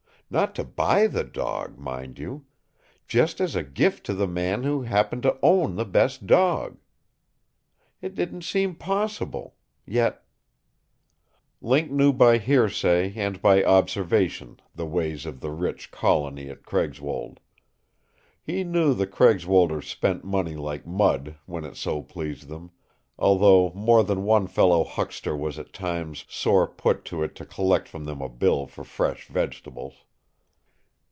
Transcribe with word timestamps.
Not 0.33 0.55
to 0.55 0.63
BUY 0.63 1.07
the 1.07 1.25
dog, 1.25 1.77
mind 1.77 2.17
you. 2.17 2.45
Just 3.05 3.41
as 3.41 3.53
a 3.53 3.63
gift 3.63 4.05
to 4.05 4.13
the 4.13 4.29
man 4.29 4.63
who 4.63 4.83
happened 4.83 5.23
to 5.23 5.37
own 5.43 5.75
the 5.75 5.83
best 5.83 6.25
dog. 6.25 6.77
It 8.01 8.15
did 8.15 8.31
not 8.31 8.41
seem 8.43 8.75
possible. 8.75 9.55
Yet 9.85 10.23
Link 11.59 11.91
knew 11.91 12.13
by 12.13 12.37
hearsay 12.37 13.11
and 13.17 13.41
by 13.41 13.61
observation 13.61 14.61
the 14.73 14.85
ways 14.85 15.25
of 15.25 15.41
the 15.41 15.51
rich 15.51 15.91
colony 15.91 16.49
at 16.49 16.63
Craigswold. 16.63 17.41
He 18.41 18.63
knew 18.63 18.93
the 18.93 19.07
Craigswolders 19.07 19.87
spent 19.89 20.23
money 20.23 20.55
like 20.55 20.87
mud, 20.87 21.35
when 21.45 21.65
it 21.65 21.75
so 21.75 22.01
pleased 22.01 22.47
them 22.47 22.71
although 23.19 23.73
more 23.75 24.01
than 24.01 24.23
one 24.23 24.47
fellow 24.47 24.85
huckster 24.85 25.35
was 25.35 25.59
at 25.59 25.73
times 25.73 26.23
sore 26.29 26.67
put 26.69 27.03
to 27.03 27.21
it 27.21 27.35
to 27.35 27.45
collect 27.45 27.89
from 27.89 28.05
them 28.05 28.21
a 28.21 28.29
bill 28.29 28.65
for 28.65 28.85
fresh 28.85 29.27
vegetables. 29.27 30.05